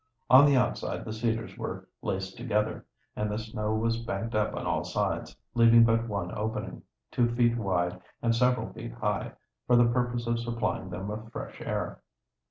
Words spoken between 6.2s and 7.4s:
opening, two